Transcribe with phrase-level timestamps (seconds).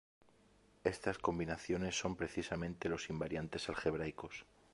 [0.83, 4.47] Estas combinaciones son precisamente los invariantes algebraicos.